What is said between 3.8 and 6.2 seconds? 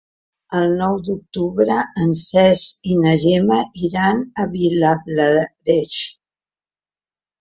iran a Vilablareix.